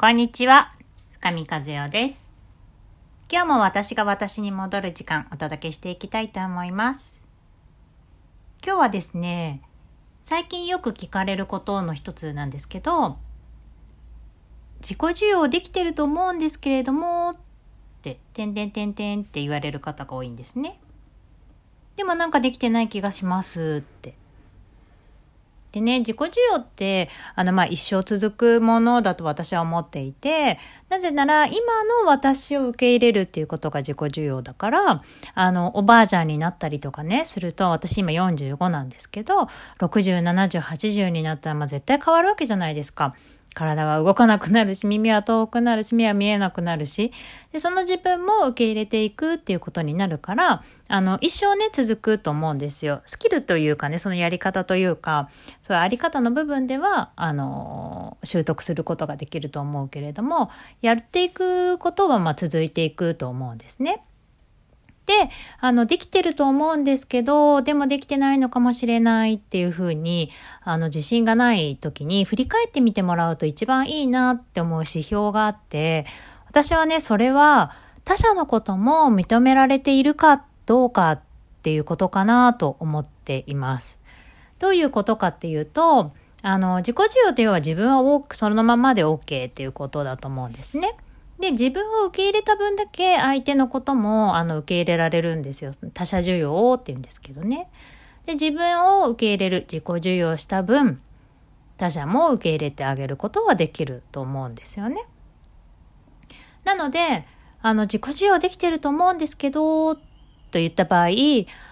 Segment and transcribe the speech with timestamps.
[0.00, 0.70] こんにちは、
[1.10, 2.28] 深見和代です。
[3.28, 7.16] 今日も私が私に戻る時間お届けしていきたいと思います。
[8.64, 9.60] 今日はですね、
[10.22, 13.18] 最近よく聞かれることの一つなんですけど、
[14.82, 17.36] 自己需要できてると思うんですけれども、っ
[18.02, 20.78] て、てんてんてんてんって言われる方が多いんですね。
[21.96, 24.14] でもなんかできてない気がしますって。
[25.72, 35.02] でね、自己需要って、あの、まあ、一生続くものだと私は思っていて、なぜなら、今の私を受け入れるっていうことが自己需要だから、
[35.34, 43.14] あの、おばあちゃんになったりとかね、すると、私今45なんですけど、60、70、80になったら、まあ、絶対変わるわけじゃないですか。
[43.54, 47.12] 体は動かなくなるし、 耳は遠くなるし、目は見えなくなるし、
[47.52, 53.02] で、その自分も受け入れていくっていうことになるから、あの、一生ね、続くと思うんですよ。
[53.04, 55.28] スキルというかね、そのやり方というか、
[55.60, 64.02] そういうあり方の部分では、あの、習得することができると思うけれども、やっていくことは、まあ、続いていくと思うんですね。
[65.08, 70.30] で、あの、できてると思うんですけど、でもできてないのかもしれないっていうふうに、
[70.62, 76.04] あの、自信がない時に振り返ってみてもらうと一番いいなって思う指標があって、
[76.46, 77.72] 私はね、それは
[78.04, 81.20] 他者のことも認められているかどうかっ
[81.62, 84.00] ていうことかなと思っています。
[84.58, 90.94] どういうことかっていうと、あの、自己需要というのは自分は多くそのままで OK っていうことだと思うんですね。
[91.38, 95.72] で、自分を受け入れた分だけ相手のこともあの受け入れられるんですよ。
[95.94, 97.70] 他者需要って言うんですけどね。
[98.26, 101.00] で、自分を受け入れる、自己需要した分、
[101.76, 105.06] 他者も受け入れてあげることはできると思うんですよね。
[106.64, 107.24] なので、
[107.62, 110.02] あの、自己需要できてると思うんですけど、と
[110.52, 111.08] 言った場合、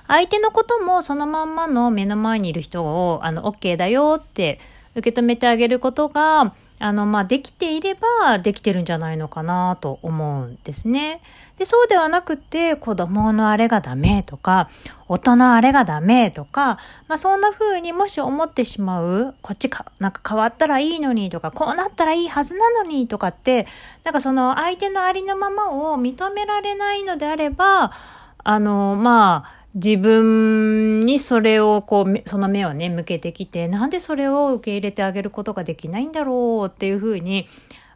[0.06, 4.60] 相手のこともそのまんまの目の前にいる人を、あの、OK だよって
[4.96, 11.22] 受け止めてあげることが、あの、まあ、できていればできてるんじゃないのかなと思うんですね。
[11.56, 14.68] で、そうではなくて、子供のあれがダメとか、
[15.08, 23.66] 音のあれがダメとか、まあ、そんな風にもし思ってしまう、こっちか、なんか変わったらいいのにとか、こうなったらいいはずなのにとかって、
[24.04, 27.92] なんかその相手のありのままを認められないのであれば、
[28.44, 37.46] あの、まあ、自分にそれをこう、その目をね、向けてきて、なんでそれを受け入れてあげることができないんだろうっていうふうに、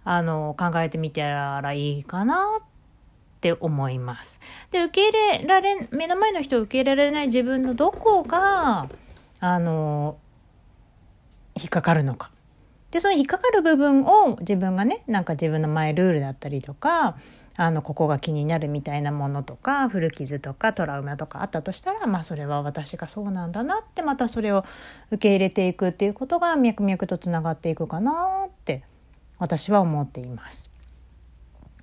[0.05, 2.63] あの、考えてみたらいいかなっ
[3.41, 4.41] て思います。
[4.71, 8.87] で、受け入れられ、目の前の人を受け入れられない自分のどこが、
[9.41, 10.19] あの、
[11.55, 12.31] 引っかかるのか。
[12.91, 17.17] で、その引っかかる部分を自分がね、なんか自分のマイルールだったりとか、
[17.57, 24.65] あの、ここが気になるみたいなものとか、古傷とかトラウマとかあったとしたら、まあそれは私がそうなんだなって、またそれを
[25.11, 28.83] 受け入れていくっていうことが脈々とつながっていくかなって、
[29.39, 30.71] 私は思っています。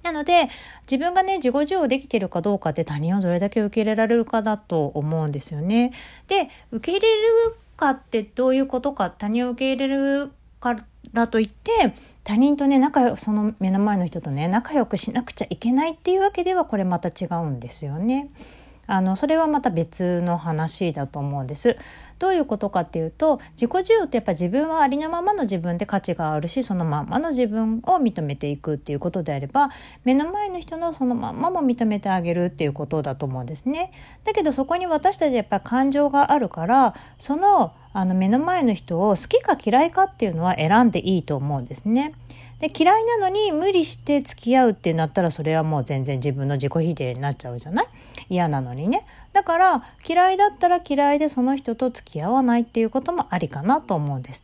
[0.03, 0.49] なので、
[0.89, 5.91] 自分がね、自己需要できてるかどうかって他人をどれだけ受け入れられるかだと思うんですよね。
[6.27, 10.75] で、受け入れるかってどういうことか、他人を受け入れるかっ
[11.13, 18.29] らといって他人とね仲その目の前の人とね仲良くしなくちゃいけないっていうわけではこれまた違うんですよね。
[18.87, 21.77] あのそれはまた別の話だと思うんです。
[22.19, 29.69] どういうことかっていうと自己需要ってやっぱ自分はありのままの自分で価値があるしそのまんまの自分を認めていくっていうことであれば
[30.03, 33.91] 目の前の人のそのままも認めてあげるっていうことだと思うんですね。
[34.23, 42.13] だけどそこに私たちやっぱ感情があるからそのあの目の前の人を好きか嫌いかっていうのは選んでいいと思うんですね。
[42.59, 47.87] で嫌いなのに無理して付き合うってなったらそれはもう全然自分の自己否定になっちゃうじゃない？
[48.29, 49.05] 嫌なのにね。
[49.37, 54.43] だから嫌いだったら嫌いでその人と付き合わないっていうこともありかなと思うんです。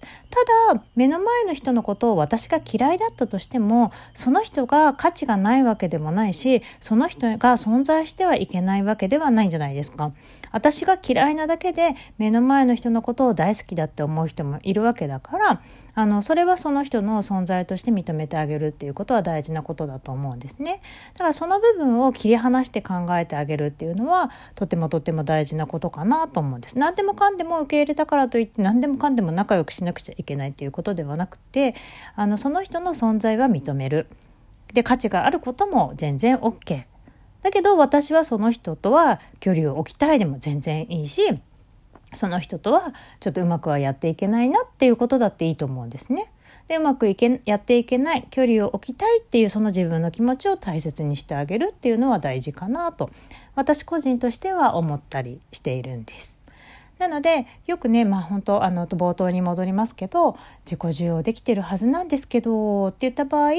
[0.70, 10.12] ただ目の前の人のことを私が嫌いだったとしてもその人が価値がないわけでもないしその人が存在してはいけないわけではないんじゃないですか。
[10.52, 15.62] 私が嫌いなだけで目の前の人のことを大好きだって思う人もいるわけだから
[15.96, 20.82] あのそれはその人の存在として認めてあげるっていうことは大事なことだと思うんですね。
[21.14, 26.78] だからその部分を切り離して考えてあげるっていうのはとてももとても大事なことかなと思うんです。
[26.78, 31.74] 何でもかんでも受け入れたからといって何でもかんでも仲良くしなくちゃいけないっていうことではなくて
[32.16, 34.08] あのその人の存在は認める。
[34.74, 36.84] で価値があることも全然 OK。
[37.44, 41.22] だけど私はその人とは距離を置きたいでも全然いいし
[42.14, 46.32] その人とはちょっとうまくはやっていけないなっていうことだっていいと思うんですね。
[46.68, 53.10] でうまくいけやっていけない距離を置きたいっていうその自分の気持ちを大切にしてあげるっていうのは大事かなと
[53.56, 56.38] 私個人としては思ったりしているんです。
[57.00, 63.52] なのでよくねまあ本当あの冒頭に戻りますけど自己需要できてるはずなんですけどって言った場合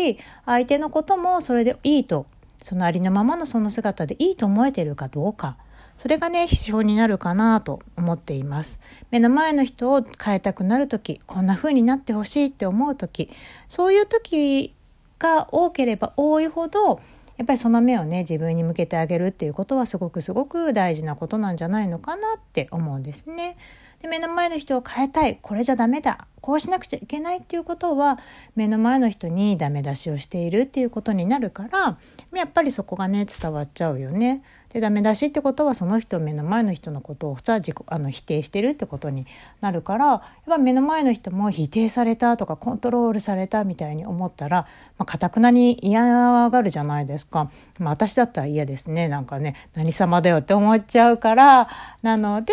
[0.47, 2.27] 相手のこともそれでいいと
[2.63, 5.57] そのありのままのその姿でいいと思えてるかどうか
[5.99, 8.79] それがね、指標になるかなと思っています。
[9.11, 13.31] 目の前の人を変えたくなる時、こんな風になってほしいって思う時、
[13.69, 14.75] そういう時
[15.19, 17.01] が多ければ多いほど、
[17.37, 23.57] やっぱりその目をね自分に向けてあげるっていうことはすごくすごく大事なことなんじゃないのかなって思うんですね。
[24.05, 28.19] で目の前の人を変えたいこれじゃダメだこうしなくちゃいけないっていうことは
[28.55, 31.97] 目の前の人にダメ出しをしているっていうことになるから
[32.35, 34.43] やっぱりそこがね伝わっちゃうよね。
[34.75, 39.25] でダメ出しってことはその人目の前の人のことをさ自己あの否定してるってことに
[39.63, 44.67] なるからやっぱ目の前の人も否定されたとかコントロールされたみたいに思ったら
[45.07, 47.51] かた、くなに嫌がるじゃないですか。
[47.79, 51.69] まあ、私だったら嫌ですねなんかね何様だよって思っちゃうから
[52.03, 52.53] なので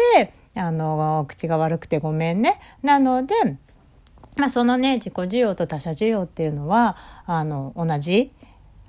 [0.55, 2.59] あの口が悪くてごめんね。
[2.83, 3.35] なので
[4.37, 6.95] まあ、そのね自己需要と他者需要っていうのは
[7.25, 8.31] あの同じ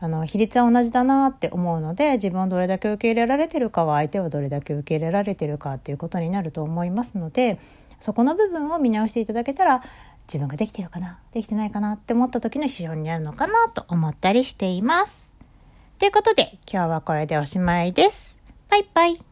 [0.01, 7.61] あの比率は同じだなって思うので自分をどれだけ受け入れられてるかは相手をどれだけ受け入れられてるかっていうことになると思いますので
[8.01, 9.83] そこの部分を見直していただけたら
[10.27, 15.31] 自分ができてるかなできてないかなって思った時の指標になるのかなと思ったりしています。
[15.99, 18.39] ということで今日はこれでおしまいです。
[18.71, 19.32] バイバイ。